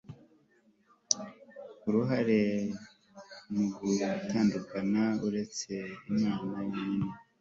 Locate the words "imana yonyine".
6.11-7.09